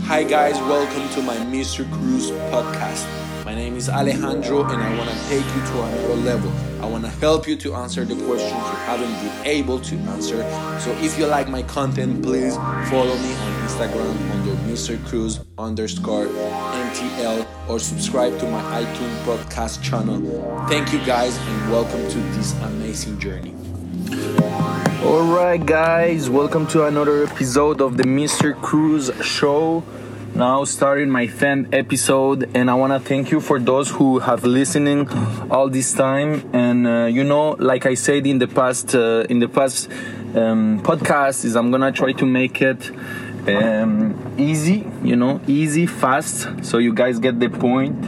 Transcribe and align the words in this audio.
Hi, 0.00 0.24
guys, 0.24 0.54
welcome 0.54 1.08
to 1.10 1.22
my 1.22 1.36
Mr. 1.36 1.90
Cruz 1.92 2.30
podcast. 2.50 3.06
My 3.44 3.54
name 3.54 3.76
is 3.76 3.88
Alejandro, 3.88 4.64
and 4.64 4.82
I 4.82 4.96
want 4.96 5.10
to 5.10 5.16
take 5.28 5.44
you 5.44 5.60
to 5.66 5.82
another 5.82 6.14
level. 6.14 6.52
I 6.82 6.86
want 6.86 7.04
to 7.04 7.10
help 7.10 7.46
you 7.46 7.56
to 7.56 7.74
answer 7.74 8.04
the 8.04 8.14
questions 8.24 8.52
you 8.52 8.76
haven't 8.86 9.12
been 9.22 9.46
able 9.46 9.78
to 9.80 9.96
answer. 9.96 10.42
So, 10.80 10.92
if 11.00 11.18
you 11.18 11.26
like 11.26 11.48
my 11.48 11.62
content, 11.62 12.22
please 12.22 12.56
follow 12.90 13.16
me 13.16 13.34
on 13.34 13.68
Instagram 13.68 14.30
under 14.30 14.52
Mr. 14.70 15.02
Cruz 15.06 15.40
underscore 15.58 16.26
MTL 16.26 17.46
or 17.68 17.78
subscribe 17.78 18.38
to 18.40 18.48
my 18.48 18.62
iTunes 18.82 19.24
podcast 19.24 19.82
channel. 19.82 20.20
Thank 20.68 20.92
you, 20.92 21.04
guys, 21.04 21.36
and 21.36 21.70
welcome 21.70 22.08
to 22.08 22.18
this 22.36 22.54
amazing 22.62 23.18
journey. 23.20 23.54
Alright, 25.52 25.66
guys, 25.66 26.30
welcome 26.30 26.66
to 26.68 26.86
another 26.86 27.24
episode 27.26 27.82
of 27.82 27.98
the 27.98 28.04
Mr. 28.04 28.58
Cruz 28.62 29.10
Show. 29.22 29.84
Now, 30.34 30.64
starting 30.64 31.10
my 31.10 31.26
10th 31.26 31.74
episode, 31.74 32.48
and 32.54 32.70
I 32.70 32.74
want 32.74 32.94
to 32.94 33.06
thank 33.06 33.30
you 33.30 33.38
for 33.38 33.58
those 33.58 33.90
who 33.90 34.20
have 34.20 34.44
listening 34.44 35.06
all 35.50 35.68
this 35.68 35.92
time. 35.92 36.48
And 36.54 36.86
uh, 36.86 37.04
you 37.04 37.22
know, 37.22 37.50
like 37.58 37.84
I 37.84 37.92
said 37.92 38.26
in 38.26 38.38
the 38.38 38.46
past, 38.46 38.94
uh, 38.94 39.26
in 39.28 39.40
the 39.40 39.48
past 39.48 39.90
um, 40.34 40.80
podcast, 40.82 41.44
is 41.44 41.54
I'm 41.54 41.70
gonna 41.70 41.92
try 41.92 42.12
to 42.12 42.24
make 42.24 42.62
it 42.62 42.90
um, 43.46 44.34
easy, 44.38 44.90
you 45.02 45.16
know, 45.16 45.38
easy, 45.46 45.84
fast, 45.84 46.64
so 46.64 46.78
you 46.78 46.94
guys 46.94 47.18
get 47.18 47.38
the 47.38 47.50
point. 47.50 48.02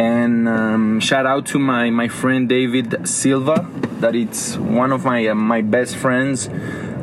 And 0.00 0.48
um, 0.48 1.00
shout 1.00 1.26
out 1.26 1.44
to 1.48 1.58
my 1.58 1.90
my 1.90 2.08
friend 2.08 2.48
David 2.48 3.06
Silva 3.06 3.68
that 4.00 4.14
it's 4.14 4.56
one 4.56 4.92
of 4.92 5.04
my 5.04 5.26
uh, 5.26 5.34
my 5.34 5.62
best 5.62 5.96
friends. 5.96 6.48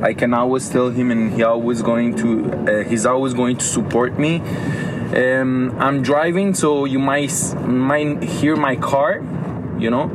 I 0.02 0.14
can 0.14 0.34
always 0.34 0.70
tell 0.70 0.90
him, 0.90 1.12
and 1.12 1.34
he 1.34 1.44
always 1.44 1.82
going 1.82 2.16
to 2.18 2.52
uh, 2.52 2.84
he's 2.90 3.06
always 3.06 3.34
going 3.34 3.58
to 3.58 3.66
support 3.66 4.20
me. 4.20 4.42
Um, 5.16 5.76
I'm 5.80 6.02
driving, 6.02 6.54
so 6.54 6.86
you 6.86 7.00
might 7.00 7.34
might 7.66 8.24
hear 8.24 8.56
my 8.56 8.76
car, 8.76 9.24
you 9.80 9.90
know. 9.90 10.08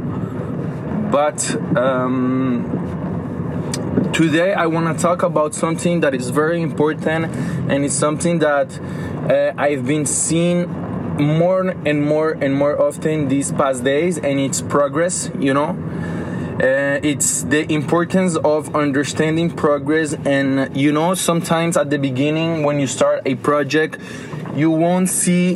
But 1.11 1.55
um, 1.77 2.69
today 4.13 4.55
I 4.55 4.67
want 4.67 4.97
to 4.97 5.03
talk 5.03 5.23
about 5.23 5.55
something 5.55 6.01
that 6.01 6.15
is 6.15 6.31
very 6.31 6.63
important, 6.63 7.35
and 7.71 7.85
it's 7.85 7.95
something 7.95 8.39
that 8.41 8.79
uh, 9.31 9.53
I've 9.57 9.87
been 9.87 10.07
seeing 10.07 10.69
more 11.19 11.69
and 11.69 12.07
more 12.07 12.33
and 12.33 12.55
more 12.55 12.81
often 12.81 13.29
these 13.29 13.53
past 13.53 13.85
days, 13.85 14.19
and 14.19 14.41
it's 14.41 14.61
progress, 14.61 15.31
you 15.39 15.55
know 15.55 15.77
uh, 16.61 17.01
it's 17.03 17.43
the 17.45 17.71
importance 17.73 18.37
of 18.37 18.75
understanding 18.75 19.51
progress 19.51 20.15
and 20.27 20.77
you 20.77 20.93
know 20.93 21.15
sometimes 21.15 21.77
at 21.77 21.91
the 21.91 21.99
beginning 21.99 22.63
when 22.63 22.79
you 22.79 22.87
start 22.87 23.23
a 23.27 23.35
project 23.37 23.99
you 24.55 24.71
won't 24.71 25.09
see 25.09 25.55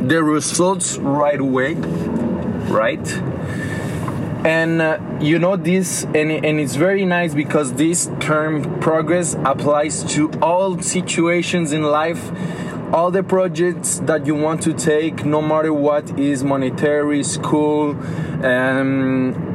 the 0.00 0.22
results 0.22 0.96
right 0.98 1.40
away 1.40 1.74
right? 2.68 3.06
And 4.44 4.80
uh, 4.80 4.98
you 5.20 5.38
know 5.38 5.56
this 5.56 6.04
and, 6.04 6.30
and 6.30 6.60
it's 6.60 6.76
very 6.76 7.04
nice 7.04 7.34
because 7.34 7.74
this 7.74 8.10
term 8.20 8.80
progress 8.80 9.34
applies 9.44 10.04
to 10.14 10.30
all 10.40 10.80
situations 10.80 11.72
in 11.72 11.82
life 11.82 12.30
all 12.92 13.10
the 13.10 13.22
projects 13.22 13.98
that 13.98 14.26
you 14.26 14.34
want 14.34 14.62
to 14.62 14.72
take 14.72 15.24
no 15.24 15.42
matter 15.42 15.74
what 15.74 16.18
is 16.18 16.42
monetary 16.42 17.22
school 17.22 17.90
um, 18.42 19.47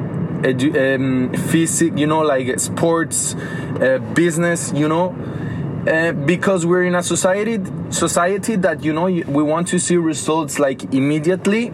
edu- 0.44 0.96
um, 0.96 1.34
physics, 1.50 1.98
you 1.98 2.08
know, 2.08 2.22
like 2.22 2.60
sports, 2.60 3.36
uh, 3.36 4.00
business, 4.14 4.72
you 4.74 4.88
know, 4.88 5.16
uh, 5.88 6.12
because 6.12 6.66
we're 6.66 6.84
in 6.84 6.96
a 6.96 7.04
society 7.04 7.60
society 7.90 8.56
that 8.56 8.84
you 8.84 8.94
know 8.94 9.04
we 9.04 9.44
want 9.44 9.68
to 9.68 9.80
see 9.80 9.98
results 9.98 10.60
like 10.60 10.94
immediately, 10.94 11.72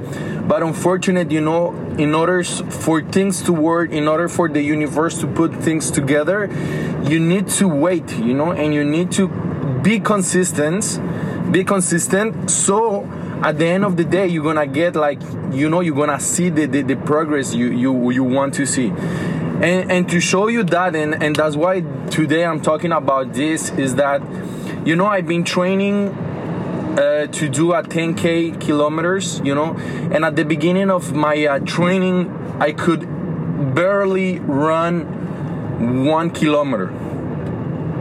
but 0.47 0.63
unfortunately, 0.63 1.35
you 1.35 1.41
know, 1.41 1.73
in 1.97 2.15
order 2.15 2.43
for 2.43 3.01
things 3.01 3.41
to 3.43 3.53
work, 3.53 3.91
in 3.91 4.07
order 4.07 4.27
for 4.27 4.49
the 4.49 4.61
universe 4.61 5.19
to 5.19 5.27
put 5.27 5.53
things 5.55 5.91
together, 5.91 6.49
you 7.05 7.19
need 7.19 7.47
to 7.47 7.67
wait, 7.67 8.17
you 8.17 8.33
know, 8.33 8.51
and 8.51 8.73
you 8.73 8.83
need 8.83 9.11
to 9.11 9.27
be 9.83 9.99
consistent, 9.99 10.99
be 11.51 11.63
consistent, 11.63 12.49
so 12.49 13.07
at 13.41 13.57
the 13.57 13.65
end 13.65 13.85
of 13.85 13.95
the 13.95 14.03
day 14.03 14.27
you're 14.27 14.43
gonna 14.43 14.67
get 14.67 14.95
like 14.95 15.21
you 15.51 15.69
know 15.69 15.79
you're 15.79 15.95
gonna 15.95 16.19
see 16.19 16.49
the, 16.49 16.65
the, 16.65 16.81
the 16.81 16.95
progress 16.95 17.53
you, 17.53 17.71
you 17.71 18.11
you 18.11 18.23
want 18.23 18.53
to 18.55 18.65
see. 18.65 18.87
And 18.87 19.91
and 19.91 20.09
to 20.09 20.19
show 20.19 20.47
you 20.47 20.63
that 20.63 20.95
and 20.95 21.21
and 21.21 21.35
that's 21.35 21.55
why 21.55 21.81
today 22.09 22.45
i'm 22.45 22.61
talking 22.61 22.91
about 22.91 23.33
this 23.33 23.71
is 23.71 23.95
that 23.95 24.21
you 24.85 24.95
know 24.95 25.05
i've 25.05 25.27
been 25.27 25.43
training 25.43 26.09
uh, 26.09 27.27
to 27.27 27.49
do 27.49 27.73
a 27.73 27.83
10k 27.83 28.59
kilometers 28.59 29.39
you 29.43 29.53
know 29.53 29.75
and 30.13 30.23
at 30.23 30.35
the 30.35 30.45
beginning 30.45 30.89
of 30.89 31.13
my 31.13 31.45
uh, 31.45 31.59
training 31.59 32.29
i 32.59 32.71
could 32.71 33.01
barely 33.75 34.39
run 34.39 36.05
one 36.05 36.31
kilometer. 36.31 36.89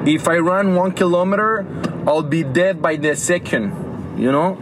If 0.07 0.29
i 0.29 0.39
run 0.39 0.75
one 0.75 0.93
kilometer 0.93 1.67
i'll 2.07 2.23
be 2.23 2.45
dead 2.45 2.81
by 2.81 2.97
the 2.97 3.15
second 3.17 4.17
you 4.17 4.31
know 4.31 4.57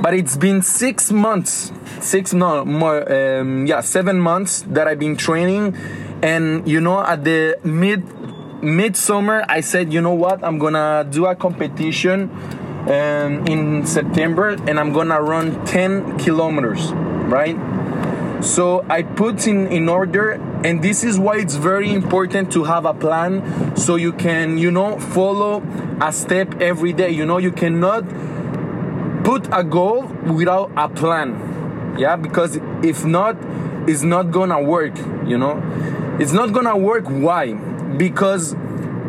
but 0.00 0.14
it's 0.14 0.36
been 0.36 0.62
six 0.62 1.12
months 1.12 1.72
six 2.00 2.32
no 2.32 2.64
more 2.64 3.00
um, 3.12 3.66
yeah 3.66 3.80
seven 3.80 4.18
months 4.18 4.62
that 4.62 4.88
i've 4.88 4.98
been 4.98 5.16
training. 5.16 5.76
And 6.22 6.68
you 6.68 6.80
know 6.80 7.00
at 7.00 7.24
the 7.24 7.58
mid 7.64 8.02
midsummer 8.62 9.44
i 9.48 9.60
said 9.60 9.92
you 9.92 10.00
know 10.00 10.14
what? 10.14 10.44
I'm 10.44 10.58
gonna 10.58 11.06
do 11.08 11.26
a 11.26 11.34
competition 11.34 12.30
um, 12.86 13.46
in 13.46 13.86
september 13.86 14.50
and 14.50 14.78
i'm 14.78 14.92
gonna 14.92 15.20
run 15.20 15.64
10 15.66 16.18
kilometers 16.18 16.92
right? 16.92 17.56
So 18.42 18.84
i 18.88 19.02
put 19.02 19.46
in 19.46 19.66
in 19.68 19.88
order 19.88 20.32
and 20.64 20.82
this 20.82 21.04
is 21.04 21.18
why 21.18 21.38
it's 21.38 21.54
very 21.56 21.92
important 21.92 22.52
to 22.52 22.64
have 22.64 22.84
a 22.84 22.92
plan 22.94 23.76
so 23.76 23.96
you 23.96 24.12
can 24.12 24.58
you 24.58 24.70
know 24.70 24.98
follow 24.98 25.62
a 26.00 26.12
step 26.12 26.60
every 26.60 26.92
day. 26.92 27.10
You 27.10 27.24
know 27.26 27.38
you 27.38 27.52
cannot 27.52 28.04
put 29.24 29.48
a 29.52 29.62
goal 29.62 30.06
without 30.26 30.70
a 30.76 30.88
plan 30.88 31.50
yeah? 31.98 32.16
Because 32.16 32.56
if 32.82 33.04
not 33.04 33.36
it's 33.88 34.02
not 34.02 34.30
gonna 34.30 34.60
work 34.60 34.96
you 35.26 35.38
know? 35.38 35.62
It's 36.18 36.32
not 36.32 36.52
gonna 36.52 36.76
work 36.76 37.04
why? 37.06 37.52
Because 37.54 38.54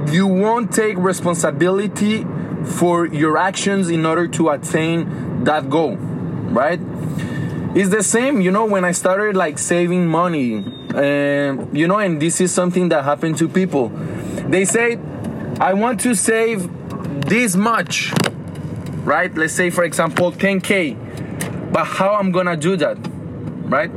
you 0.08 0.28
won't 0.28 0.74
take 0.74 0.98
responsibility 0.98 2.26
for 2.66 3.06
your 3.08 3.38
actions 3.38 3.90
in 3.90 4.06
order 4.06 4.28
to 4.28 4.50
attain 4.50 5.44
that 5.44 5.70
goal 5.70 5.96
right? 5.96 6.80
It's 7.74 7.90
the 7.90 8.04
same 8.04 8.42
you 8.42 8.52
know 8.52 8.66
when 8.66 8.84
i 8.84 8.92
started 8.92 9.36
like 9.38 9.58
saving 9.58 10.06
money 10.08 10.58
uh, 10.94 11.56
you 11.72 11.88
know 11.88 12.00
and 12.00 12.22
this 12.22 12.42
is 12.42 12.54
something 12.54 12.90
that 12.90 13.06
happened 13.06 13.38
to 13.38 13.48
people. 13.48 13.90
They 14.50 14.66
say 14.66 15.00
i 15.60 15.74
want 15.74 16.00
to 16.02 16.16
save 16.16 16.70
this 17.28 17.56
much 17.56 18.12
right? 19.04 19.34
Let's 19.36 19.54
say, 19.54 19.70
for 19.70 19.84
example, 19.84 20.32
10K. 20.32 21.72
But 21.72 21.86
how 21.86 22.16
I'm 22.16 22.32
gonna 22.32 22.58
do 22.58 22.76
that, 22.78 22.98
right? 23.64 23.92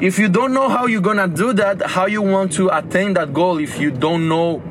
If 0.00 0.18
you 0.18 0.28
don't 0.28 0.54
know 0.54 0.68
how 0.68 0.86
you're 0.86 1.00
gonna 1.00 1.28
do 1.28 1.52
that, 1.54 1.82
how 1.82 2.06
you 2.06 2.22
want 2.22 2.52
to 2.52 2.68
attain 2.68 3.14
that 3.14 3.34
goal 3.34 3.58
if 3.58 3.78
you 3.80 3.90
don't 3.90 4.28
know 4.28 4.62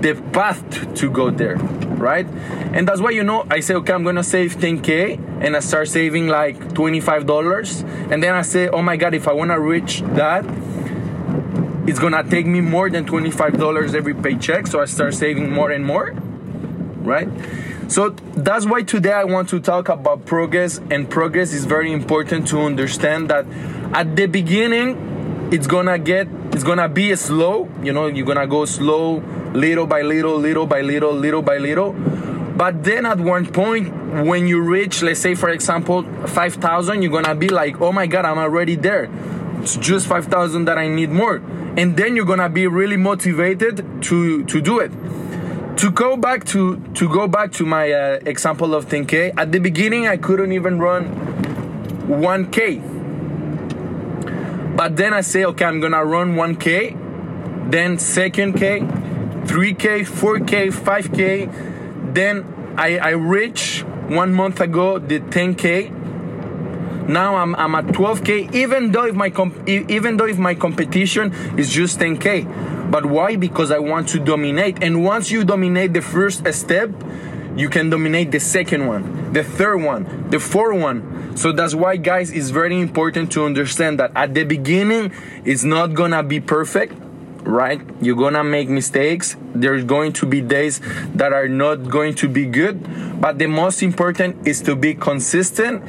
the 0.00 0.14
path 0.32 0.94
to 0.96 1.10
go 1.10 1.30
there, 1.30 1.56
right? 1.56 2.26
And 2.72 2.86
that's 2.86 3.00
why 3.00 3.10
you 3.10 3.22
know 3.24 3.46
I 3.50 3.60
say, 3.60 3.74
okay, 3.74 3.92
I'm 3.92 4.04
gonna 4.04 4.22
save 4.24 4.56
10k, 4.56 5.18
and 5.40 5.56
I 5.56 5.60
start 5.60 5.88
saving 5.88 6.28
like 6.28 6.56
$25, 6.74 8.10
and 8.10 8.22
then 8.22 8.34
I 8.34 8.42
say, 8.42 8.68
oh 8.68 8.82
my 8.82 8.96
god, 8.96 9.14
if 9.14 9.28
I 9.28 9.32
wanna 9.32 9.60
reach 9.60 10.02
that, 10.14 10.44
it's 11.86 11.98
gonna 11.98 12.22
take 12.22 12.46
me 12.46 12.60
more 12.60 12.90
than 12.90 13.04
$25 13.06 13.94
every 13.94 14.14
paycheck, 14.14 14.66
so 14.66 14.80
I 14.80 14.84
start 14.86 15.14
saving 15.14 15.50
more 15.52 15.70
and 15.70 15.84
more, 15.84 16.12
right? 17.02 17.28
So 17.88 18.10
that's 18.10 18.66
why 18.66 18.82
today 18.82 19.12
I 19.12 19.24
want 19.24 19.48
to 19.48 19.60
talk 19.60 19.88
about 19.88 20.26
progress, 20.26 20.78
and 20.90 21.08
progress 21.08 21.54
is 21.54 21.64
very 21.64 21.90
important 21.90 22.46
to 22.48 22.60
understand 22.60 23.30
that 23.30 23.46
at 23.94 24.14
the 24.14 24.26
beginning 24.26 25.48
it's 25.50 25.66
gonna 25.66 25.98
get 25.98 26.28
it's 26.52 26.64
gonna 26.64 26.90
be 26.90 27.16
slow, 27.16 27.66
you 27.82 27.94
know, 27.94 28.06
you're 28.06 28.26
gonna 28.26 28.46
go 28.46 28.66
slow, 28.66 29.22
little 29.54 29.86
by 29.86 30.02
little, 30.02 30.36
little 30.36 30.66
by 30.66 30.82
little, 30.82 31.14
little 31.14 31.40
by 31.40 31.56
little. 31.56 31.94
But 31.94 32.84
then 32.84 33.06
at 33.06 33.20
one 33.20 33.46
point, 33.46 33.90
when 34.26 34.46
you 34.46 34.60
reach, 34.60 35.00
let's 35.00 35.20
say 35.20 35.34
for 35.34 35.48
example, 35.48 36.02
5,000, 36.26 37.00
you're 37.00 37.10
gonna 37.10 37.34
be 37.34 37.48
like, 37.48 37.80
oh 37.80 37.92
my 37.92 38.06
God, 38.06 38.26
I'm 38.26 38.38
already 38.38 38.76
there. 38.76 39.08
It's 39.62 39.78
just 39.78 40.06
5,000 40.08 40.66
that 40.66 40.76
I 40.76 40.88
need 40.88 41.08
more. 41.08 41.36
And 41.78 41.96
then 41.96 42.16
you're 42.16 42.26
gonna 42.26 42.50
be 42.50 42.66
really 42.66 42.98
motivated 42.98 44.02
to, 44.02 44.44
to 44.44 44.60
do 44.60 44.78
it 44.80 44.92
to 45.78 45.90
go 45.92 46.16
back 46.16 46.44
to 46.44 46.76
to 46.94 47.08
go 47.08 47.28
back 47.28 47.52
to 47.52 47.64
my 47.64 47.92
uh, 47.92 48.18
example 48.26 48.74
of 48.74 48.88
10k 48.88 49.32
at 49.36 49.52
the 49.52 49.60
beginning 49.60 50.08
i 50.08 50.16
couldn't 50.16 50.50
even 50.50 50.80
run 50.80 51.04
1k 52.08 52.82
but 54.76 54.96
then 54.96 55.14
i 55.14 55.20
say 55.20 55.44
okay 55.44 55.64
i'm 55.64 55.78
gonna 55.80 56.04
run 56.04 56.34
1k 56.34 57.70
then 57.70 57.96
second 57.96 58.54
k 58.54 58.80
3k 58.80 60.04
4k 60.04 60.72
5k 60.72 62.14
then 62.14 62.44
I, 62.76 62.98
I 62.98 63.10
reached 63.10 63.84
one 64.08 64.34
month 64.34 64.60
ago 64.60 64.98
the 64.98 65.20
10k 65.20 67.08
now 67.08 67.36
I'm, 67.36 67.54
I'm 67.54 67.74
at 67.76 67.86
12k 67.86 68.54
even 68.54 68.92
though 68.92 69.06
if 69.06 69.14
my 69.14 69.30
comp- 69.30 69.68
even 69.68 70.16
though 70.16 70.26
if 70.26 70.38
my 70.38 70.54
competition 70.54 71.32
is 71.56 71.70
just 71.70 71.98
10k 72.00 72.77
but 72.90 73.06
why 73.06 73.36
because 73.36 73.70
i 73.70 73.78
want 73.78 74.08
to 74.08 74.18
dominate 74.18 74.82
and 74.82 75.04
once 75.04 75.30
you 75.30 75.44
dominate 75.44 75.92
the 75.92 76.02
first 76.02 76.46
step 76.52 76.90
you 77.56 77.68
can 77.68 77.90
dominate 77.90 78.30
the 78.30 78.40
second 78.40 78.86
one 78.86 79.32
the 79.32 79.42
third 79.42 79.78
one 79.78 80.28
the 80.30 80.38
fourth 80.38 80.80
one 80.80 81.36
so 81.36 81.52
that's 81.52 81.74
why 81.74 81.96
guys 81.96 82.30
it's 82.30 82.50
very 82.50 82.80
important 82.80 83.30
to 83.30 83.44
understand 83.44 83.98
that 83.98 84.10
at 84.14 84.34
the 84.34 84.44
beginning 84.44 85.12
it's 85.44 85.64
not 85.64 85.94
gonna 85.94 86.22
be 86.22 86.40
perfect 86.40 86.92
right? 87.48 87.80
You're 88.02 88.16
gonna 88.16 88.44
make 88.44 88.68
mistakes. 88.68 89.36
There's 89.54 89.82
going 89.82 90.12
to 90.14 90.26
be 90.26 90.40
days 90.42 90.80
that 91.14 91.32
are 91.32 91.48
not 91.48 91.88
going 91.88 92.14
to 92.16 92.28
be 92.28 92.44
good, 92.44 93.20
but 93.20 93.38
the 93.38 93.46
most 93.46 93.82
important 93.82 94.46
is 94.46 94.60
to 94.62 94.76
be 94.76 94.94
consistent. 94.94 95.82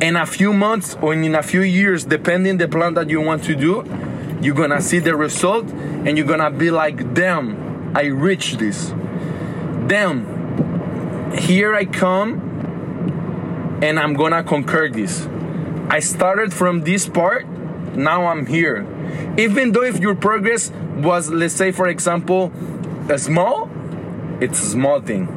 In 0.00 0.16
a 0.16 0.26
few 0.26 0.52
months 0.52 0.96
or 1.00 1.12
in 1.12 1.34
a 1.34 1.42
few 1.42 1.60
years, 1.60 2.04
depending 2.04 2.56
the 2.56 2.66
plan 2.66 2.94
that 2.94 3.10
you 3.10 3.20
want 3.20 3.44
to 3.44 3.54
do, 3.54 3.82
you're 4.42 4.54
gonna 4.54 4.80
see 4.80 4.98
the 4.98 5.14
result 5.14 5.70
and 5.70 6.18
you're 6.18 6.26
gonna 6.26 6.50
be 6.50 6.70
like, 6.70 7.14
damn, 7.14 7.96
I 7.96 8.06
reached 8.06 8.58
this. 8.58 8.92
Damn, 9.86 11.32
here 11.36 11.74
I 11.74 11.84
come 11.84 13.78
and 13.82 13.98
I'm 13.98 14.14
gonna 14.14 14.42
conquer 14.42 14.88
this. 14.88 15.26
I 15.88 16.00
started 16.00 16.52
from 16.52 16.82
this 16.82 17.08
part, 17.08 17.46
now 17.94 18.26
I'm 18.26 18.46
here. 18.46 18.86
Even 19.38 19.72
though 19.72 19.82
if 19.82 19.98
your 19.98 20.14
progress 20.14 20.70
was, 20.96 21.30
let's 21.30 21.54
say, 21.54 21.72
for 21.72 21.88
example, 21.88 22.52
a 23.08 23.18
small, 23.18 23.70
it's 24.40 24.58
a 24.60 24.66
small 24.66 25.00
thing. 25.00 25.28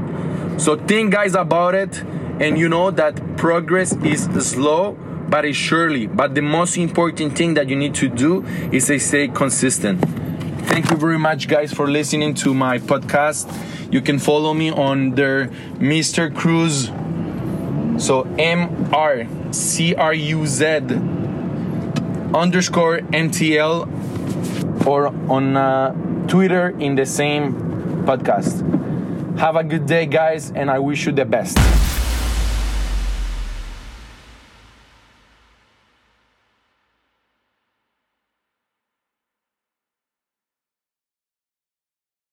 So 0.58 0.78
think, 0.78 1.12
guys, 1.12 1.36
about 1.36 1.76
it, 1.76 2.02
and 2.40 2.58
you 2.58 2.70
know 2.70 2.92
that 2.92 3.38
progress 3.38 3.94
is 3.98 4.24
slow, 4.50 4.98
but 5.30 5.54
surely. 5.56 6.08
But 6.08 6.36
the 6.36 6.42
most 6.42 6.78
important 6.78 7.38
thing 7.38 7.54
that 7.56 7.70
you 7.70 7.76
need 7.76 7.96
to 7.96 8.10
do 8.10 8.46
is 8.72 8.88
to 8.88 9.00
stay 9.00 9.28
consistent. 9.28 10.04
Thank 10.68 10.90
you 10.90 10.98
very 10.98 11.20
much, 11.20 11.48
guys, 11.48 11.72
for 11.74 11.90
listening 11.90 12.34
to 12.36 12.54
my 12.54 12.80
podcast. 12.80 13.48
You 13.92 14.02
can 14.02 14.20
follow 14.20 14.54
me 14.54 14.72
on 14.72 15.12
their 15.12 15.48
Mr. 15.80 16.34
Cruz. 16.34 16.92
So 18.04 18.24
M 18.38 18.94
R 18.94 19.26
C 19.52 19.96
R 19.96 20.14
U 20.14 20.46
Z 20.46 20.66
underscore 22.34 23.00
MTL 23.00 24.86
or 24.86 25.08
on 25.32 25.56
uh, 25.56 26.28
Twitter 26.28 26.70
in 26.80 26.96
the 26.96 27.06
same 27.06 27.54
podcast. 28.06 28.62
Have 29.40 29.56
a 29.56 29.64
good 29.64 29.86
day, 29.86 30.06
guys, 30.06 30.52
and 30.52 30.70
I 30.70 30.80
wish 30.80 31.06
you 31.06 31.12
the 31.12 31.26
best. 31.26 31.58